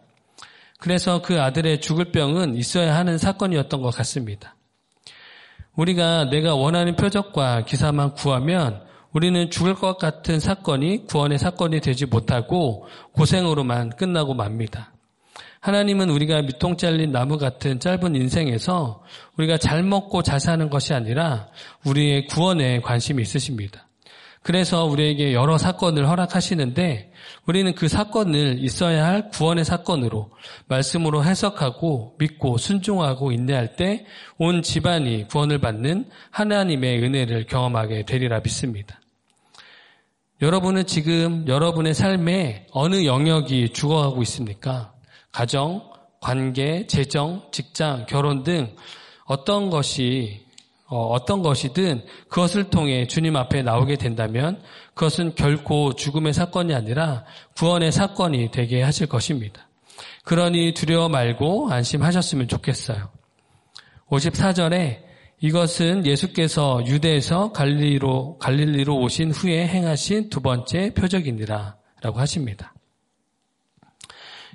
그래서 0.83 1.21
그 1.21 1.41
아들의 1.41 1.79
죽을 1.79 2.11
병은 2.11 2.57
있어야 2.57 2.93
하는 2.97 3.17
사건이었던 3.17 3.81
것 3.81 3.95
같습니다. 3.95 4.57
우리가 5.77 6.25
내가 6.25 6.55
원하는 6.55 6.97
표적과 6.97 7.63
기사만 7.63 8.15
구하면 8.15 8.81
우리는 9.13 9.49
죽을 9.49 9.75
것 9.75 9.97
같은 9.97 10.41
사건이 10.41 11.07
구원의 11.07 11.39
사건이 11.39 11.79
되지 11.79 12.05
못하고 12.05 12.85
고생으로만 13.13 13.91
끝나고 13.91 14.33
맙니다. 14.33 14.91
하나님은 15.61 16.09
우리가 16.09 16.41
밑통 16.41 16.75
잘린 16.75 17.13
나무 17.13 17.37
같은 17.37 17.79
짧은 17.79 18.17
인생에서 18.17 19.05
우리가 19.37 19.55
잘 19.59 19.83
먹고 19.83 20.21
잘 20.21 20.41
사는 20.41 20.69
것이 20.69 20.93
아니라 20.93 21.47
우리의 21.85 22.27
구원에 22.27 22.81
관심이 22.81 23.21
있으십니다. 23.21 23.87
그래서 24.43 24.85
우리에게 24.85 25.33
여러 25.33 25.57
사건을 25.57 26.07
허락하시는데 26.09 27.11
우리는 27.45 27.73
그 27.75 27.87
사건을 27.87 28.57
있어야 28.59 29.05
할 29.05 29.29
구원의 29.29 29.63
사건으로 29.63 30.31
말씀으로 30.67 31.23
해석하고 31.23 32.15
믿고 32.19 32.57
순종하고 32.57 33.31
인내할 33.31 33.75
때 33.75 34.05
온 34.37 34.61
집안이 34.61 35.27
구원을 35.29 35.59
받는 35.59 36.09
하나님의 36.31 37.01
은혜를 37.01 37.45
경험하게 37.45 38.03
되리라 38.03 38.41
믿습니다. 38.41 38.99
여러분은 40.41 40.85
지금 40.85 41.47
여러분의 41.47 41.93
삶에 41.93 42.67
어느 42.71 43.05
영역이 43.05 43.69
죽어가고 43.71 44.21
있습니까? 44.23 44.93
가정, 45.31 45.89
관계, 46.19 46.87
재정, 46.87 47.47
직장, 47.51 48.05
결혼 48.07 48.43
등 48.43 48.75
어떤 49.25 49.69
것이 49.69 50.45
어, 50.87 51.07
어떤 51.07 51.41
것이든 51.41 52.05
그것을 52.29 52.69
통해 52.69 53.07
주님 53.07 53.35
앞에 53.35 53.63
나오게 53.63 53.95
된다면 53.95 54.61
그것은 54.93 55.35
결코 55.35 55.93
죽음의 55.93 56.33
사건이 56.33 56.73
아니라 56.73 57.25
구원의 57.55 57.91
사건이 57.91 58.51
되게 58.51 58.81
하실 58.81 59.07
것입니다. 59.07 59.67
그러니 60.23 60.73
두려워 60.73 61.09
말고 61.09 61.69
안심하셨으면 61.71 62.47
좋겠어요. 62.47 63.09
54절에 64.09 65.03
이것은 65.41 66.05
예수께서 66.05 66.85
유대에서 66.85 67.51
갈릴리로, 67.51 68.37
갈릴리로 68.37 68.97
오신 68.97 69.31
후에 69.31 69.67
행하신 69.67 70.29
두 70.29 70.41
번째 70.41 70.93
표적이니라 70.93 71.75
라고 72.01 72.19
하십니다. 72.19 72.73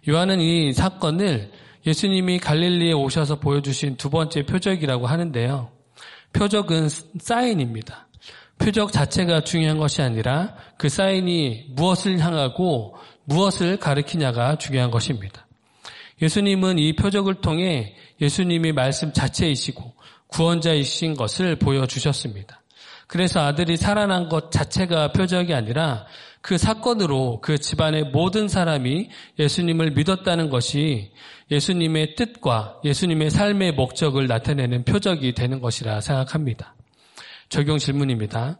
요한은 0.09 0.41
이 0.41 0.73
사건을 0.73 1.51
예수님이 1.87 2.39
갈릴리에 2.39 2.93
오셔서 2.93 3.39
보여주신 3.41 3.97
두 3.97 4.09
번째 4.09 4.45
표적이라고 4.47 5.07
하는데요. 5.07 5.78
표적은 6.33 6.89
사인입니다. 7.21 8.09
표적 8.59 8.93
자체가 8.93 9.43
중요한 9.43 9.79
것이 9.79 10.03
아니라 10.03 10.55
그 10.77 10.89
사인이 10.89 11.67
무엇을 11.71 12.19
향하고 12.19 12.97
무엇을 13.25 13.79
가리키냐가 13.79 14.57
중요한 14.57 14.91
것입니다. 14.91 15.47
예수님은 16.21 16.79
이 16.79 16.95
표적을 16.95 17.37
통해 17.37 17.95
예수님이 18.21 18.73
말씀 18.73 19.13
자체이시고 19.13 19.95
구원자이신 20.29 21.15
것을 21.15 21.57
보여주셨습니다. 21.57 22.61
그래서 23.07 23.41
아들이 23.41 23.77
살아난 23.77 24.29
것 24.29 24.51
자체가 24.51 25.13
표적이 25.13 25.55
아니라 25.55 26.07
그 26.49 26.57
사건으로 26.57 27.41
그 27.43 27.59
집안의 27.59 28.05
모든 28.05 28.49
사람이 28.49 29.11
예수님을 29.39 29.91
믿었다는 29.91 30.49
것이 30.49 31.13
예수님의 31.51 32.15
뜻과 32.15 32.81
예수님의 32.87 33.29
삶의 33.29 33.73
목적을 33.73 34.27
나타내는 34.29 34.85
표적이 34.85 35.35
되는 35.35 35.61
것이라 35.61 36.01
생각합니다. 36.01 36.75
적용 37.51 37.77
질문입니다. 37.77 38.57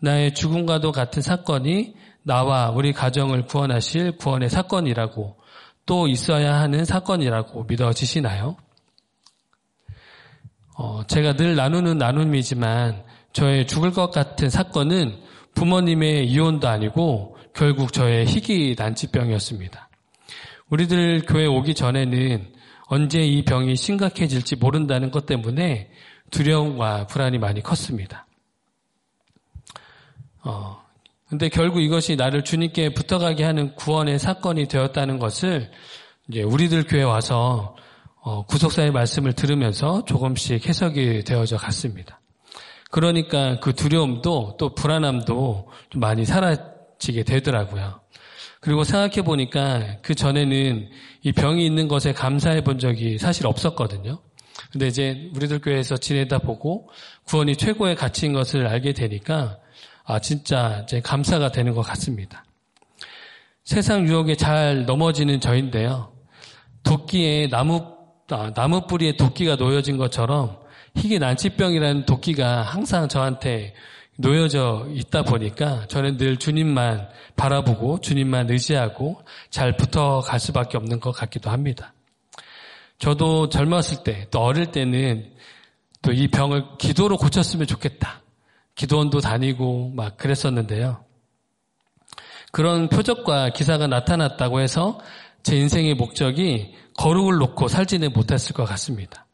나의 0.00 0.34
죽음과도 0.34 0.92
같은 0.92 1.22
사건이 1.22 1.94
나와 2.24 2.68
우리 2.72 2.92
가정을 2.92 3.46
구원하실 3.46 4.18
구원의 4.18 4.50
사건이라고 4.50 5.38
또 5.86 6.08
있어야 6.08 6.60
하는 6.60 6.84
사건이라고 6.84 7.64
믿어지시나요? 7.64 8.58
어, 10.76 11.06
제가 11.06 11.36
늘 11.36 11.56
나누는 11.56 11.96
나눔이지만 11.96 13.02
저의 13.32 13.66
죽을 13.66 13.92
것 13.92 14.10
같은 14.10 14.50
사건은 14.50 15.30
부모님의 15.54 16.28
이혼도 16.28 16.68
아니고 16.68 17.36
결국 17.54 17.92
저의 17.92 18.26
희귀 18.26 18.76
난치병이었습니다. 18.78 19.88
우리들 20.70 21.22
교회 21.26 21.46
오기 21.46 21.74
전에는 21.74 22.52
언제 22.86 23.20
이 23.20 23.44
병이 23.44 23.76
심각해질지 23.76 24.56
모른다는 24.56 25.10
것 25.10 25.26
때문에 25.26 25.90
두려움과 26.30 27.06
불안이 27.06 27.38
많이 27.38 27.62
컸습니다. 27.62 28.26
어, 30.42 30.80
근데 31.28 31.48
결국 31.48 31.80
이것이 31.80 32.16
나를 32.16 32.42
주님께 32.42 32.94
붙어가게 32.94 33.44
하는 33.44 33.74
구원의 33.74 34.18
사건이 34.18 34.66
되었다는 34.68 35.18
것을 35.18 35.70
이제 36.28 36.42
우리들 36.42 36.84
교회 36.86 37.02
와서 37.02 37.76
어, 38.22 38.44
구속사의 38.46 38.90
말씀을 38.90 39.32
들으면서 39.32 40.04
조금씩 40.04 40.66
해석이 40.66 41.24
되어져 41.24 41.56
갔습니다. 41.56 42.19
그러니까 42.90 43.58
그 43.60 43.72
두려움도 43.72 44.56
또 44.58 44.74
불안함도 44.74 45.68
좀 45.90 46.00
많이 46.00 46.24
사라지게 46.24 47.22
되더라고요. 47.22 48.00
그리고 48.60 48.84
생각해 48.84 49.22
보니까 49.22 49.98
그 50.02 50.14
전에는 50.14 50.90
이 51.22 51.32
병이 51.32 51.64
있는 51.64 51.88
것에 51.88 52.12
감사해 52.12 52.62
본 52.62 52.78
적이 52.78 53.16
사실 53.18 53.46
없었거든요. 53.46 54.18
근데 54.70 54.88
이제 54.88 55.30
우리들 55.34 55.60
교회에서 55.60 55.96
지내다 55.96 56.38
보고 56.38 56.90
구원이 57.24 57.56
최고의 57.56 57.96
가치인 57.96 58.32
것을 58.32 58.66
알게 58.66 58.92
되니까 58.92 59.58
아 60.04 60.18
진짜 60.18 60.82
이제 60.84 61.00
감사가 61.00 61.52
되는 61.52 61.74
것 61.74 61.82
같습니다. 61.82 62.44
세상 63.64 64.06
유혹에 64.06 64.34
잘 64.34 64.84
넘어지는 64.84 65.40
저인데요. 65.40 66.12
도끼에 66.82 67.48
나무 67.48 67.96
나무 68.54 68.86
뿌리에 68.86 69.16
도끼가 69.16 69.56
놓여진 69.56 69.96
것처럼 69.96 70.58
희귀 70.96 71.18
난치병이라는 71.18 72.06
도끼가 72.06 72.62
항상 72.62 73.08
저한테 73.08 73.74
놓여져 74.16 74.88
있다 74.92 75.22
보니까 75.22 75.86
저는 75.86 76.16
늘 76.18 76.36
주님만 76.36 77.08
바라보고 77.36 78.00
주님만 78.00 78.50
의지하고 78.50 79.22
잘 79.50 79.76
붙어 79.76 80.20
갈 80.20 80.38
수밖에 80.38 80.76
없는 80.76 81.00
것 81.00 81.12
같기도 81.12 81.50
합니다. 81.50 81.94
저도 82.98 83.48
젊었을 83.48 84.02
때 84.04 84.26
또 84.30 84.40
어릴 84.40 84.66
때는 84.66 85.32
또 86.02 86.12
이 86.12 86.28
병을 86.28 86.78
기도로 86.78 87.16
고쳤으면 87.16 87.66
좋겠다. 87.66 88.22
기도원도 88.74 89.20
다니고 89.20 89.92
막 89.94 90.16
그랬었는데요. 90.16 91.04
그런 92.52 92.88
표적과 92.88 93.50
기사가 93.50 93.86
나타났다고 93.86 94.60
해서 94.60 94.98
제 95.42 95.56
인생의 95.56 95.94
목적이 95.94 96.74
거룩을 96.96 97.36
놓고 97.38 97.68
살지는 97.68 98.12
못했을 98.12 98.54
것 98.54 98.64
같습니다. 98.64 99.26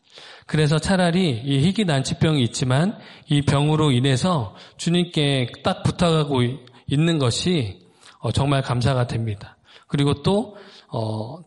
그래서 0.46 0.78
차라리 0.78 1.42
이 1.44 1.59
희귀 1.66 1.85
난치병이 1.85 2.42
있지만 2.44 2.96
이 3.28 3.42
병으로 3.42 3.90
인해서 3.90 4.54
주님께 4.76 5.50
딱 5.64 5.82
붙어가고 5.82 6.42
있는 6.87 7.18
것이 7.18 7.87
어, 8.20 8.32
정말 8.32 8.62
감사가 8.62 9.06
됩니다. 9.06 9.56
그리고 9.88 10.22
또, 10.22 10.56
어, 10.88 11.38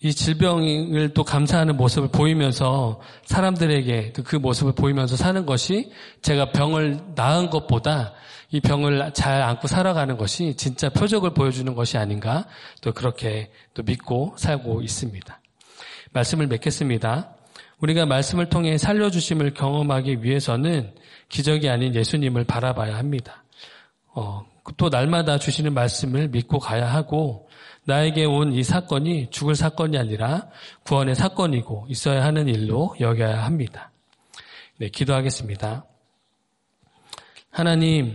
이 0.00 0.14
질병을 0.14 1.12
또 1.12 1.24
감사하는 1.24 1.76
모습을 1.76 2.08
보이면서 2.10 3.00
사람들에게 3.24 4.12
그 4.12 4.36
모습을 4.36 4.72
보이면서 4.72 5.16
사는 5.16 5.44
것이 5.44 5.90
제가 6.22 6.52
병을 6.52 7.00
나은 7.16 7.50
것보다 7.50 8.14
이 8.50 8.60
병을 8.60 9.12
잘 9.12 9.42
안고 9.42 9.66
살아가는 9.66 10.16
것이 10.16 10.54
진짜 10.56 10.88
표적을 10.88 11.34
보여주는 11.34 11.74
것이 11.74 11.98
아닌가 11.98 12.46
또 12.80 12.92
그렇게 12.92 13.50
또 13.74 13.82
믿고 13.82 14.34
살고 14.38 14.82
있습니다. 14.82 15.40
말씀을 16.12 16.46
맺겠습니다. 16.46 17.37
우리가 17.80 18.06
말씀을 18.06 18.48
통해 18.48 18.76
살려주심을 18.78 19.54
경험하기 19.54 20.22
위해서는 20.22 20.94
기적이 21.28 21.68
아닌 21.68 21.94
예수님을 21.94 22.44
바라봐야 22.44 22.96
합니다. 22.96 23.44
어, 24.14 24.44
또 24.76 24.88
날마다 24.88 25.38
주시는 25.38 25.74
말씀을 25.74 26.28
믿고 26.28 26.58
가야 26.58 26.86
하고 26.86 27.48
나에게 27.84 28.26
온 28.26 28.52
이 28.52 28.62
사건이 28.62 29.30
죽을 29.30 29.54
사건이 29.54 29.96
아니라 29.96 30.48
구원의 30.84 31.14
사건이고 31.14 31.86
있어야 31.88 32.24
하는 32.24 32.48
일로 32.48 32.94
여겨야 33.00 33.44
합니다. 33.44 33.92
네, 34.78 34.88
기도하겠습니다. 34.88 35.86
하나님, 37.50 38.12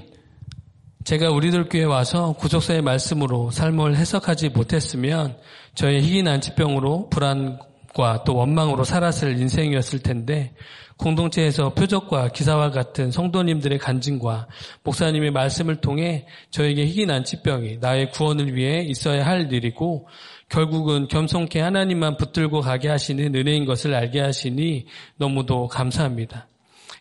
제가 1.04 1.32
우리들 1.32 1.70
교회 1.70 1.84
와서 1.84 2.34
구속사의 2.34 2.82
말씀으로 2.82 3.52
삶을 3.52 3.96
해석하지 3.96 4.50
못했으면 4.50 5.38
저의 5.76 6.02
희귀 6.02 6.24
난치병으로 6.24 7.10
불안 7.10 7.60
과 7.94 8.24
또 8.26 8.36
원망으로 8.36 8.84
살았을 8.84 9.38
인생이었을 9.40 10.00
텐데 10.00 10.54
공동체에서 10.98 11.74
표적과 11.74 12.30
기사와 12.30 12.72
같은 12.72 13.12
성도님들의 13.12 13.78
간증과 13.80 14.48
목사님의 14.84 15.32
말씀을 15.32 15.78
통해 15.78 16.28
저에게 16.52 16.86
희귀 16.86 17.06
난치병이 17.06 17.78
나의 17.78 18.12
구원을 18.12 18.56
위해 18.56 18.82
있어야 18.82 19.26
할 19.26 19.52
일이고 19.52 20.08
결국은 20.50 21.08
겸손케 21.08 21.60
하나님만 21.60 22.18
붙들고 22.18 22.62
가게 22.62 22.90
하시는 22.90 23.34
은혜인 23.36 23.66
것을 23.66 23.94
알게 23.94 24.20
하시니 24.20 24.86
너무도 25.18 25.68
감사합니다. 25.68 26.48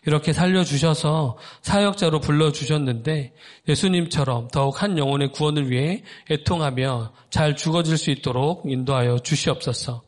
이렇게 0.05 0.33
살려주셔서 0.33 1.37
사역자로 1.61 2.19
불러주셨는데 2.19 3.33
예수님처럼 3.69 4.49
더욱 4.49 4.81
한 4.81 4.97
영혼의 4.97 5.31
구원을 5.31 5.69
위해 5.69 6.03
애통하며 6.29 7.13
잘 7.29 7.55
죽어질 7.55 7.97
수 7.97 8.11
있도록 8.11 8.63
인도하여 8.65 9.19
주시옵소서. 9.19 10.01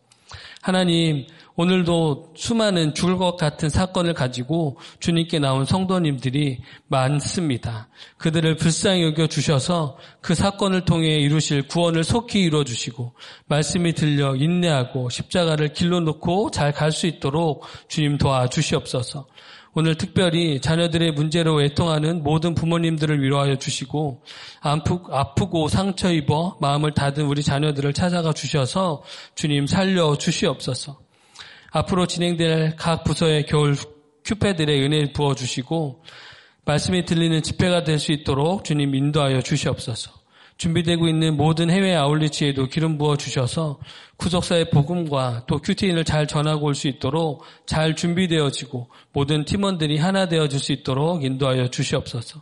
하나님, 0.66 1.28
오늘도 1.58 2.34
수많은 2.36 2.96
죽을 2.96 3.18
것 3.18 3.38
같은 3.38 3.70
사건을 3.70 4.16
가지고 4.16 4.80
주님께 5.00 5.38
나온 5.38 5.64
성도님들이 5.64 6.58
많습니다. 6.88 7.88
그들을 8.18 8.56
불쌍히 8.56 9.04
여겨 9.04 9.28
주셔서 9.28 9.96
그 10.22 10.34
사건을 10.34 10.86
통해 10.86 11.20
이루실 11.20 11.68
구원을 11.68 12.04
속히 12.04 12.42
이루어 12.42 12.64
주시고 12.64 13.14
말씀이 13.46 13.94
들려 13.94 14.36
인내하고 14.36 15.12
십자가를 15.12 15.72
길로 15.74 16.00
놓고 16.00 16.50
잘 16.50 16.72
갈 16.72 16.92
수 16.92 17.06
있도록 17.06 17.64
주님 17.88 18.18
도와 18.18 18.48
주시옵소서. 18.48 19.28
오늘 19.78 19.96
특별히 19.96 20.62
자녀들의 20.62 21.12
문제로 21.12 21.62
애통하는 21.62 22.24
모든 22.24 22.56
부모님들을 22.56 23.22
위로하여 23.22 23.58
주시고 23.58 24.24
아프고 24.62 25.68
상처 25.68 26.14
입어 26.14 26.58
마음을 26.62 26.94
닫은 26.94 27.26
우리 27.26 27.44
자녀들을 27.44 27.92
찾아가 27.92 28.32
주셔서 28.32 29.04
주님 29.36 29.68
살려 29.68 30.18
주시옵소서. 30.18 30.98
앞으로 31.72 32.08
진행될 32.08 32.78
각 32.78 33.04
부서의 33.04 33.48
겨울 33.48 33.76
큐페들의 34.24 34.82
은혜를 34.82 35.12
부어 35.12 35.36
주시고 35.36 36.04
말씀이 36.64 37.04
들리는 37.04 37.44
집회가 37.44 37.84
될 37.84 38.00
수 38.00 38.14
있도록 38.14 38.64
주님 38.64 38.96
인도하여 38.96 39.42
주시옵소서. 39.42 40.25
준비되고 40.58 41.08
있는 41.08 41.36
모든 41.36 41.70
해외 41.70 41.96
아울리치에도 41.96 42.68
기름 42.68 42.98
부어 42.98 43.18
주셔서 43.18 43.80
구속사의 44.18 44.70
복음과 44.70 45.44
또 45.48 45.60
큐티인을 45.60 46.06
잘 46.06 46.28
전하고 46.28 46.68
올 46.68 46.76
수 46.76 46.88
있도록 46.88 47.44
잘 47.66 47.96
준비되어지고 47.96 48.88
모든 49.12 49.44
팀원들이 49.44 49.98
하나 49.98 50.28
되어질 50.28 50.60
수 50.60 50.72
있도록 50.72 51.24
인도하여 51.24 51.70
주시옵소서. 51.70 52.42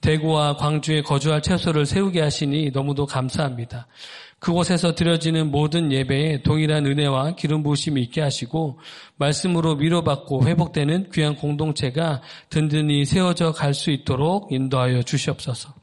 대구와 0.00 0.56
광주에 0.56 1.02
거주할 1.02 1.42
채소를 1.42 1.86
세우게 1.86 2.20
하시니 2.20 2.70
너무도 2.72 3.06
감사합니다. 3.06 3.86
그곳에서 4.38 4.94
드려지는 4.94 5.50
모든 5.50 5.92
예배에 5.92 6.42
동일한 6.42 6.86
은혜와 6.86 7.34
기름 7.34 7.62
부으심이 7.62 8.00
있게 8.04 8.22
하시고 8.22 8.78
말씀으로 9.16 9.74
위로받고 9.74 10.46
회복되는 10.46 11.10
귀한 11.12 11.36
공동체가 11.36 12.22
든든히 12.48 13.04
세워져 13.04 13.52
갈 13.52 13.74
수 13.74 13.90
있도록 13.90 14.50
인도하여 14.52 15.02
주시옵소서. 15.02 15.79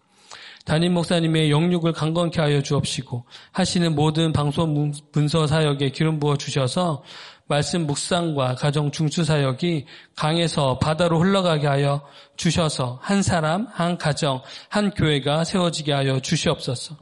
담임 0.68 0.94
목사님의 0.96 1.50
영육을 1.50 1.94
강건케 1.94 2.42
하여 2.42 2.62
주옵시고 2.62 3.24
하시는 3.54 3.96
모든 3.96 4.34
방송 4.34 4.92
문서 5.14 5.48
사역에 5.48 5.92
기름 5.92 6.20
부어 6.20 6.36
주셔서 6.36 7.04
말씀 7.48 7.88
묵상과 7.88 8.56
가정 8.56 8.92
중추 8.92 9.24
사역이 9.24 9.86
강에서 10.18 10.78
바다로 10.80 11.22
흘러가게 11.22 11.68
하여 11.68 12.06
주셔서 12.36 13.00
한 13.02 13.24
사람, 13.24 13.66
한 13.72 13.98
가정, 13.98 14.42
한 14.68 14.92
교회가 14.92 15.46
세워지게 15.46 15.94
하여 15.94 16.20
주시옵소서. 16.20 16.98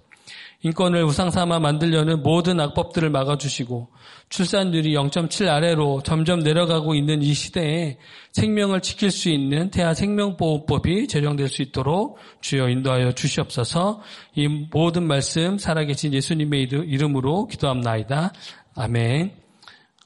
인권을 0.65 1.04
우상 1.04 1.30
삼아 1.30 1.60
만들려는 1.60 2.23
모든 2.23 2.60
악법들을 2.60 3.12
막아주시고 3.12 3.88
출산율이 4.30 4.95
0.7 4.95 5.47
아래로 5.47 6.01
점점 6.04 6.39
내려가고 6.39 6.95
있는 6.95 7.21
이 7.21 7.36
시대에 7.36 7.99
생명을 8.32 8.82
지킬 8.82 9.12
수 9.12 9.30
있는 9.30 9.69
태아 9.69 9.93
생명보호법이 9.93 11.08
제정될 11.08 11.49
수 11.49 11.62
있도록 11.62 12.17
주여 12.41 12.69
인도하여 12.69 13.12
주시옵소서 13.12 14.01
이 14.34 14.47
모든 14.47 15.06
말씀 15.06 15.60
살아계신 15.60 16.15
예수님의 16.15 16.63
이름으로 16.63 17.45
기도합나이다. 17.45 18.34
아멘. 18.73 19.34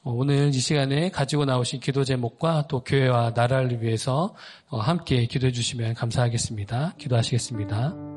오늘 0.04 0.50
이 0.50 0.60
시간에 0.60 1.10
가지고 1.10 1.46
나오신 1.46 1.80
기도 1.80 2.04
제목과 2.04 2.68
또 2.68 2.84
교회와 2.84 3.32
나라를 3.34 3.82
위해서 3.82 4.36
함께 4.68 5.26
기도해 5.26 5.54
주시면 5.54 5.94
감사하겠습니다. 5.94 6.96
기도하시겠습니다. 6.98 8.09